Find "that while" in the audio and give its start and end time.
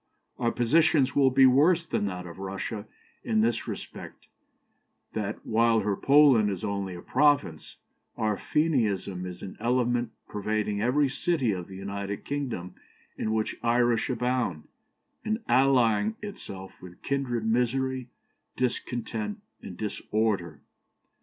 5.13-5.81